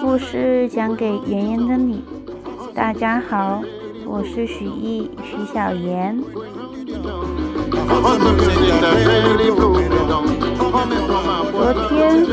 [0.00, 2.02] 故事讲给妍妍的你。
[2.74, 3.62] 大家好，
[4.06, 6.22] 我是许艺许小妍。
[11.52, 12.24] 昨天，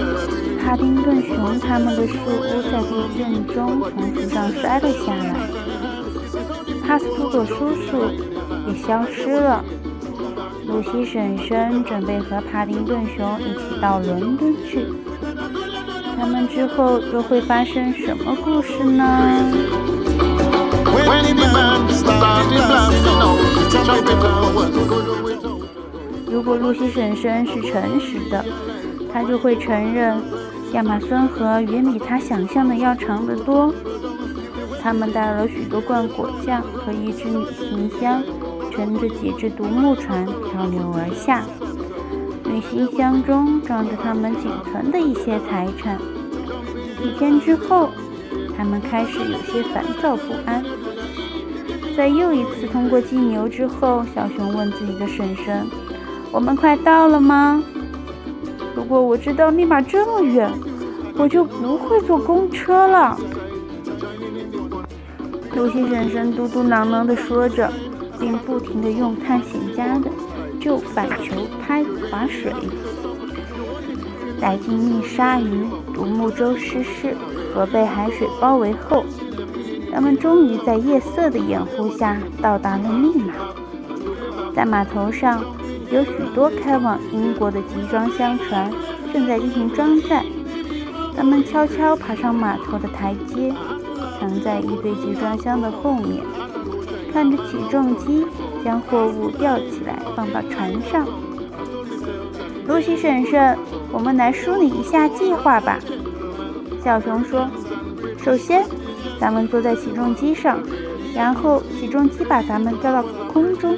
[0.59, 5.35] 帕丁顿熊他们的树屋在地震中从树上摔了下来，
[6.85, 8.09] 帕斯图佐叔叔
[8.67, 9.63] 也消失了。
[10.67, 14.85] 露西婶婶准备和帕丁顿熊一起到伦敦去。
[16.19, 19.53] 他们之后又会发生什么故事呢？
[26.29, 28.43] 如果露西婶婶是诚实的，
[29.13, 30.21] 她就会承认
[30.73, 33.73] 亚马孙河远比她想象的要长得多。
[34.81, 38.21] 他们带了许多罐果酱和一只旅行箱，
[38.71, 41.45] 乘着几只独木船漂流而下。
[42.59, 45.97] 旅行箱中装着他们仅存的一些财产。
[47.01, 47.89] 几天之后，
[48.57, 50.61] 他们开始有些烦躁不安。
[51.95, 55.65] 在又一次通过金牛之后，小熊问自己的婶婶
[56.33, 57.63] ：“我们快到了吗？
[58.75, 60.51] 如果我知道密码这么远，
[61.15, 63.17] 我就不会坐公车了。”
[65.55, 67.71] 露西婶婶嘟嘟囔囔地说着，
[68.19, 70.11] 并不停地用探险家的
[70.59, 72.53] 就板球拍划水。
[74.41, 77.15] 带进密鲨鱼、独木舟失事
[77.53, 79.03] 和被海水包围后，
[79.91, 83.33] 他们终于在夜色的掩护下到达了密码。
[84.55, 85.43] 在码头上，
[85.91, 88.71] 有许多开往英国的集装箱船
[89.11, 90.23] 正在进行装载。
[91.17, 93.53] 他们悄悄爬上码头的台阶，
[94.19, 96.23] 藏在一堆集装箱的后面，
[97.11, 98.25] 看着起重机
[98.63, 101.07] 将货物吊起来放到船上。
[102.67, 103.57] 露西婶婶，
[103.91, 105.79] 我们来梳理一下计划吧。
[106.83, 107.49] 小熊说
[108.23, 108.63] ：“首先，
[109.19, 110.59] 咱们坐在起重机上，
[111.15, 113.03] 然后起重机把咱们吊到
[113.33, 113.77] 空中，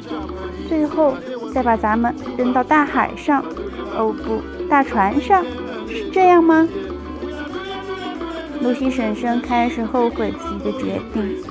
[0.67, 1.16] 最后
[1.53, 3.44] 再把咱们扔到大海上。
[3.97, 5.44] 哦不，大船上，
[5.88, 6.67] 是这样吗？”
[8.61, 11.50] 露西婶婶开始后悔自己的决定。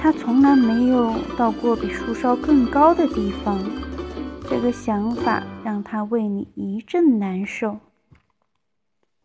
[0.00, 3.58] 他从来没有到过比树梢更高的地方。
[4.48, 7.78] 这个想法让他为你一阵难受。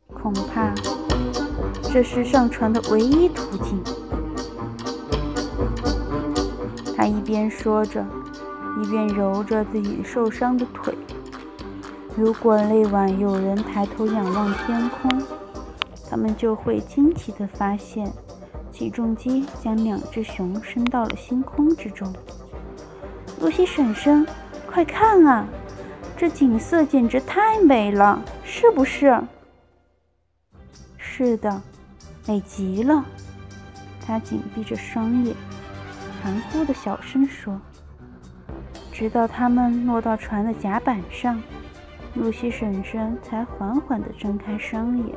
[0.08, 0.74] 恐怕
[1.94, 3.80] 这是上船的唯一途径。
[6.98, 8.06] 他一边说着，
[8.82, 10.98] 一边揉着自己受伤的腿。
[12.18, 15.10] 如果那晚有人抬头仰望天空，
[16.10, 18.12] 他们就会惊奇地发现，
[18.82, 22.12] 起重机将两只熊升到了星空之中。
[23.40, 24.26] 露西婶婶。
[24.66, 25.46] 快看啊，
[26.18, 29.22] 这景色简直太美了，是不是？
[30.98, 31.62] 是的，
[32.26, 33.06] 美极了。
[34.04, 35.36] 他紧闭着双眼，
[36.24, 37.62] 含糊的小声说。
[38.92, 41.40] 直到他们落到船的甲板上，
[42.16, 45.16] 露西婶婶才缓缓地睁开双眼。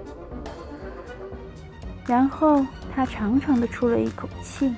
[2.07, 4.75] 然后他长长的出了一口气，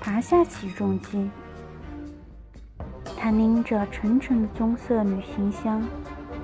[0.00, 1.30] 爬下起重机。
[3.16, 5.82] 他拎着沉沉的棕色旅行箱，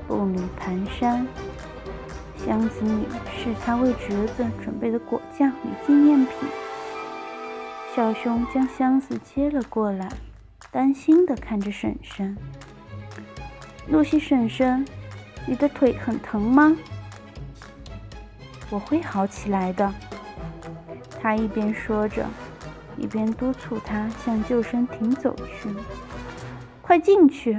[0.06, 1.26] 步履蹒跚。
[2.36, 3.04] 箱子里
[3.36, 6.48] 是他为侄子准备的果酱与纪念品。
[7.94, 10.08] 小熊将箱子接了过来，
[10.70, 12.36] 担心地看着婶婶。
[13.88, 14.86] 露西婶婶，
[15.46, 16.76] 你的腿很疼吗？
[18.70, 19.92] 我会好起来的。
[21.20, 22.26] 他一边说着，
[22.96, 25.68] 一边督促他向救生艇走去。
[26.82, 27.58] 快进去！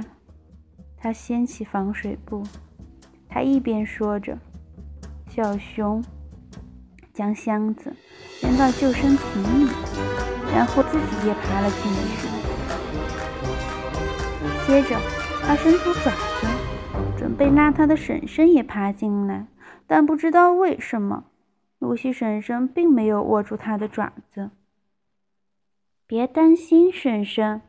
[0.96, 2.42] 他掀起防水布。
[3.28, 4.36] 他一边说着，
[5.28, 6.02] 小熊
[7.12, 7.94] 将箱子
[8.42, 9.70] 扔到救生艇里，
[10.52, 12.28] 然后自己也爬了进去。
[14.66, 14.98] 接着，
[15.42, 16.46] 他伸出爪子，
[17.16, 19.46] 准备拉他的婶婶也爬进来，
[19.90, 21.24] 但不知道为什么，
[21.80, 24.50] 露西婶婶并没有握住它的爪子。
[26.06, 27.60] 别担心，婶婶。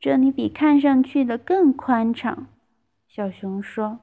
[0.00, 2.48] 这里比看上去的更宽敞，
[3.06, 4.00] 小熊说。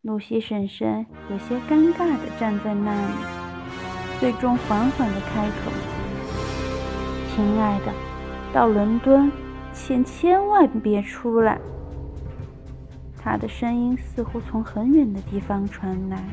[0.00, 3.14] 露西婶婶有些尴尬地站在那里，
[4.20, 5.72] 最终缓缓地开口
[7.34, 7.92] ：“亲爱的，
[8.54, 9.28] 到伦敦
[9.72, 11.60] 前千万别出来。”
[13.28, 16.24] 他的声音似乎从很远的地方传来。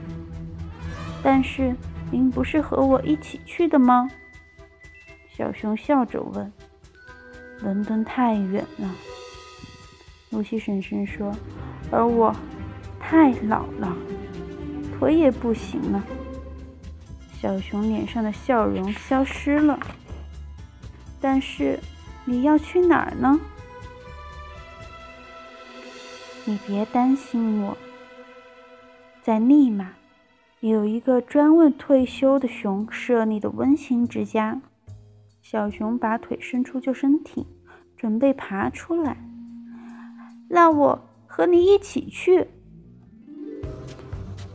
[1.22, 1.76] 但是
[2.10, 4.10] 您不是和我一起去的吗？
[5.30, 6.50] 小熊笑着问。
[7.60, 8.90] 伦敦太远了，
[10.30, 11.36] 露西婶婶说，
[11.92, 12.34] 而我
[12.98, 13.94] 太老了，
[14.98, 16.02] 腿也不行了。
[17.42, 19.78] 小熊脸上的笑容消失了。
[21.20, 21.78] 但是，
[22.24, 23.38] 你要去哪儿呢？
[26.48, 27.76] 你别担心我，
[29.24, 29.94] 在利马
[30.60, 34.62] 有一个专为退休的熊设立的温馨之家。
[35.42, 37.44] 小熊把腿伸出救生艇，
[37.98, 39.18] 准备爬出来。
[40.48, 42.48] 让我和你一起去。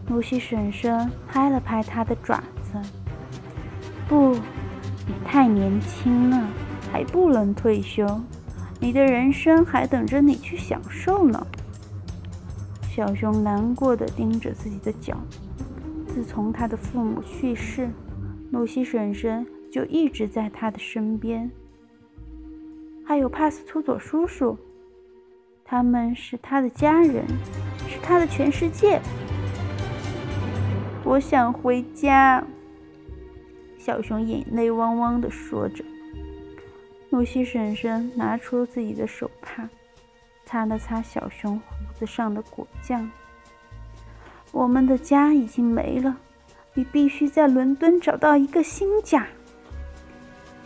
[0.09, 2.81] 露西婶婶拍了拍他的爪子。
[4.09, 4.35] 不，
[5.09, 6.49] 你太年轻了，
[6.93, 8.21] 还不能退休。
[8.79, 11.45] 你的人生还等着你去享受呢。
[13.01, 15.17] 小熊难过的盯着自己的脚。
[16.07, 17.89] 自从他的父母去世，
[18.51, 21.51] 露西婶婶就一直在他的身边。
[23.03, 24.55] 还有帕斯图佐叔叔，
[25.65, 27.25] 他们是他的家人，
[27.89, 29.01] 是他的全世界。
[31.03, 32.47] 我想回家。
[33.79, 35.83] 小熊眼泪汪汪的说着。
[37.09, 39.67] 露西婶婶拿出自己的手帕，
[40.51, 41.65] 擦了擦小熊胡
[41.97, 43.09] 子上的果酱。
[44.51, 46.17] 我们的家已经没了，
[46.75, 49.29] 你必须在伦敦找到一个新家。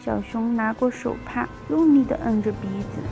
[0.00, 3.02] 小熊拿过手帕，用力地摁着鼻子。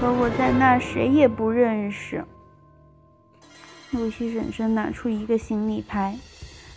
[0.00, 2.24] 可我在那谁也不认识。
[3.90, 6.16] 露西婶婶拿出一个行李牌，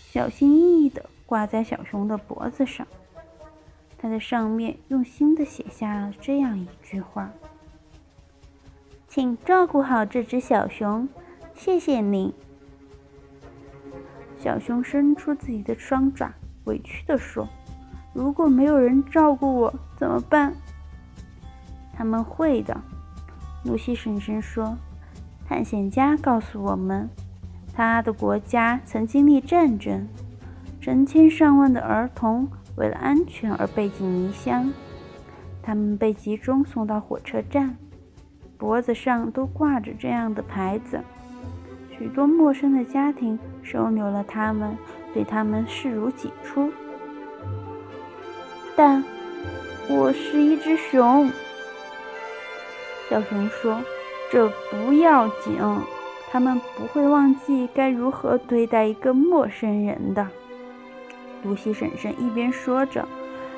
[0.10, 2.86] 小心翼翼地挂在小熊的脖子上。
[3.98, 7.32] 她在上面用心地写下了这样一句话
[9.14, 11.10] ：“请照顾好这只小熊，
[11.54, 12.34] 谢谢你。”
[14.40, 17.46] 小熊伸出自己的双爪，委屈地说
[18.16, 20.54] ：“如果没有人照顾我，怎么办？”
[21.92, 22.80] 他们会的，
[23.66, 24.78] 露西婶婶说。
[25.46, 27.10] 探险家告诉我们，
[27.74, 30.08] 他的国家曾经历战争，
[30.80, 32.48] 成千上万的儿童
[32.78, 34.72] 为了安全而背井离乡，
[35.62, 37.76] 他们被集中送到火车站，
[38.62, 41.02] 脖子上都挂着这样的牌子。
[41.98, 44.78] 许多陌生的家庭收留了他们，
[45.16, 46.72] 对他们视如己出。
[48.76, 49.04] 但
[49.90, 51.32] 我是一只熊，
[53.10, 53.82] 小熊说。
[54.32, 55.58] 这不要紧，
[56.32, 60.26] 他们不会忘记该如何对待一个陌生人的。
[61.44, 63.06] 露西婶婶一边说着，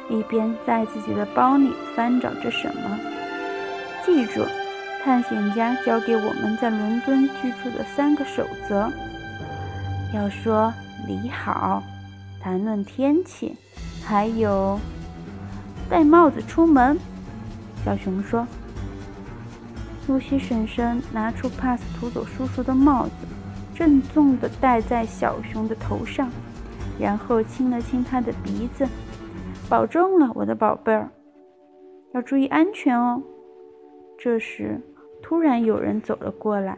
[0.10, 3.00] 一边在自己的包里翻找着什么。
[4.04, 4.42] 记住，
[5.04, 8.90] 探险家教给我们在伦敦居住的三个守则：
[10.14, 10.74] 要说
[11.06, 11.84] 你好，
[12.40, 13.54] 谈论天气，
[14.06, 14.80] 还有
[15.90, 16.98] 戴帽子出门。
[17.84, 18.48] 小熊说。
[20.08, 23.12] 露西婶婶拿出帕斯图佐叔叔的帽子，
[23.74, 26.30] 郑重地戴在小熊的头上，
[27.00, 28.88] 然后亲了亲他的鼻子。
[29.70, 31.10] 保重了，我的宝贝儿，
[32.14, 33.22] 要注意安全哦。
[34.18, 34.82] 这时，
[35.24, 36.78] 突然有人走了过来，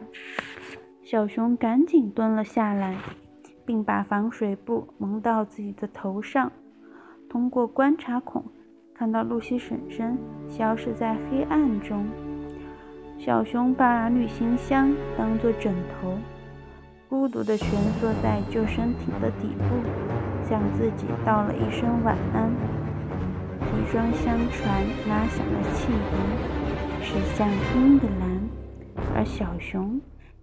[1.02, 2.96] 小熊赶紧蹲了下来，
[3.66, 6.50] 并把防水布蒙到自己的头上。
[7.28, 8.44] 通过观察孔，
[8.94, 10.16] 看到露西婶婶
[10.48, 12.06] 消失在黑暗中。
[13.18, 16.16] 小熊把旅行箱当作枕头，
[17.08, 17.68] 孤独地蜷
[18.00, 22.48] 缩在救生艇的底部，向自己道了一声晚安。
[23.58, 26.65] 集装箱船拉响了汽笛，
[27.16, 28.48] 驶向英格兰，
[29.14, 29.98] 而小熊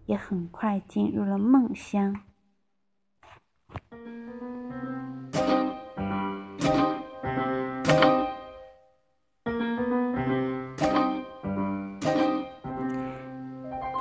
[0.08, 2.16] 也很快进入了梦乡。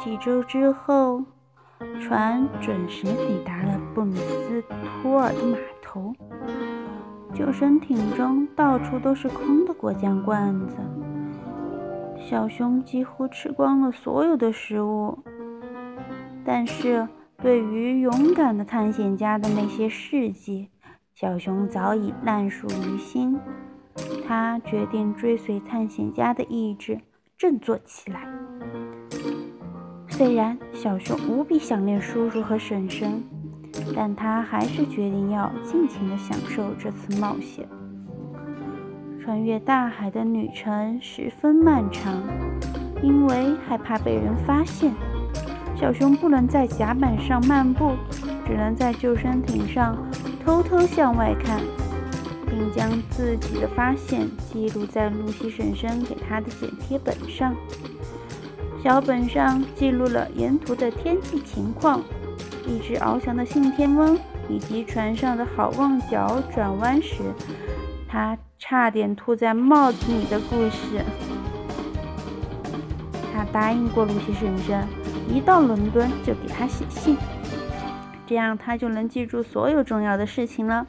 [0.02, 1.23] 几周之后，
[2.00, 4.64] 船准时抵达了布鲁斯
[5.02, 6.14] 托尔的码头。
[7.35, 10.76] 救生艇中到处都是空的果酱罐子。
[12.29, 15.19] 小熊几乎吃光了所有的食物，
[16.45, 17.07] 但是
[17.43, 20.71] 对于勇敢的探险家的那些事迹，
[21.14, 23.38] 小熊早已烂熟于心。
[24.26, 26.99] 他决定追随探险家的意志，
[27.37, 28.26] 振作起来。
[30.09, 33.23] 虽然小熊无比想念叔叔和婶婶，
[33.95, 37.69] 但他还是决定要尽情地享受这次冒险。
[39.23, 42.21] 穿越大海的旅程十分漫长，
[43.05, 44.93] 因为害怕被人发现，
[45.76, 47.93] 小熊不能在甲板上漫步，
[48.45, 49.97] 只能在救生艇上
[50.45, 51.61] 偷偷向外看，
[52.47, 57.55] 并将自己的发现记录在露西婶婶给他的剪贴本上。
[58.83, 62.02] 小本上记录了沿途的天气情况，
[62.67, 67.23] 一只翱翔的信天翁以及船上的好望角转弯时，
[68.09, 71.04] 他差点吐在帽子里的故事。
[73.33, 74.87] 他答应过露西婶婶，
[75.28, 77.16] 一到伦敦就给她写信，
[78.25, 80.87] 这样他就能记住所有重要的事情了。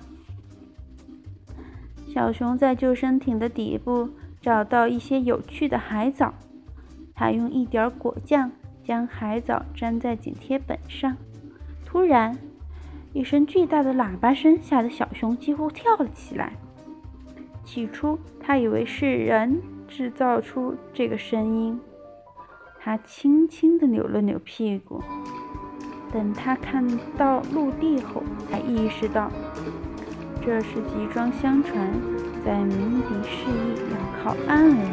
[2.07, 4.07] 小熊在救生艇的底部
[4.39, 6.31] 找到一些有趣的海藻，
[7.15, 8.51] 他用一点果酱
[8.83, 11.17] 将海藻粘在剪贴本上。
[11.83, 12.37] 突然，
[13.13, 16.53] 一声巨大的喇叭声吓得小熊几乎跳了起来。
[17.63, 21.79] 起初，他以为是人制造出这个声音。
[22.79, 25.01] 他轻轻地扭了扭屁股，
[26.11, 26.85] 等他看
[27.17, 29.31] 到陆地后，才意识到
[30.41, 31.89] 这是集装箱船
[32.43, 34.85] 在鸣笛示意要靠岸了。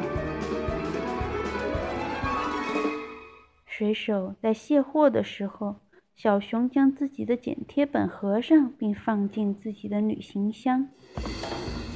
[3.66, 5.76] 水手在卸货的时候，
[6.14, 10.86] 小熊将自己的剪贴本合上，并放进自己的旅行箱，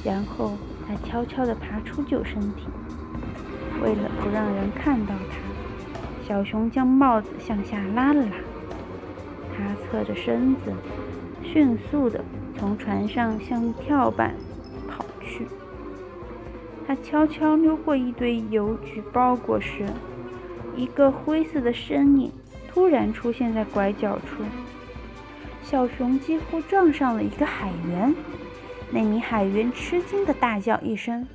[0.05, 0.51] 然后
[0.87, 2.69] 他悄悄地爬出救生艇，
[3.81, 5.37] 为了不让人看到他。
[6.27, 8.31] 小熊将帽子向下拉了拉，
[9.57, 10.71] 他侧着身子，
[11.43, 12.23] 迅速地
[12.57, 14.35] 从船上向跳板
[14.87, 15.47] 跑去。
[16.87, 19.87] 他悄悄溜过一堆邮局包裹时，
[20.75, 22.31] 一个灰色的身影
[22.71, 24.43] 突然出现在拐角处。
[25.63, 28.13] 小熊几乎撞上了一个海员，
[28.95, 31.27] 那名海员吃惊地大叫一声，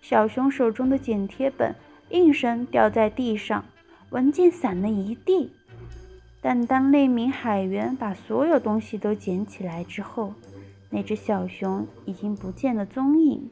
[0.00, 1.74] 小熊手中的剪贴本
[2.08, 3.62] 应声掉在地上。
[4.08, 5.52] 文件散了一地，
[6.40, 10.32] 但当那名海员把所有东西都捡起来之后，
[10.88, 13.50] 那只小熊已经不见了踪影。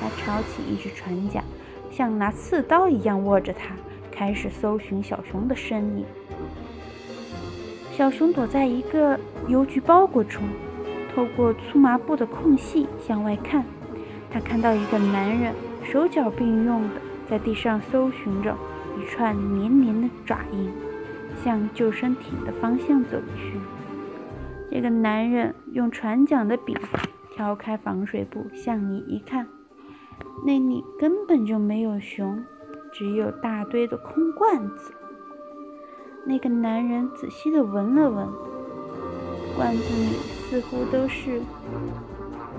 [0.00, 1.42] 他抄起一只船桨，
[1.90, 3.74] 像拿刺刀一样握着它，
[4.12, 6.04] 开始搜寻小熊的身影。
[7.90, 10.44] 小熊躲在一个邮局包裹中，
[11.16, 13.64] 透过粗麻布的空隙向外看，
[14.30, 16.96] 他看到一个男人手脚并用的
[17.26, 18.54] 在地上搜寻着。
[18.98, 20.72] 一串黏黏的爪印
[21.44, 23.60] 向救生艇的方向走去。
[24.70, 26.74] 这个男人用船桨的柄
[27.34, 29.46] 挑开防水布，向你一看，
[30.46, 32.42] 那里根本就没有熊，
[32.90, 34.94] 只有大堆的空罐子。
[36.24, 38.26] 那个男人仔细地闻了闻，
[39.58, 40.16] 罐子里
[40.48, 41.40] 似乎都是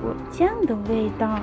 [0.01, 1.39] 果酱的味道。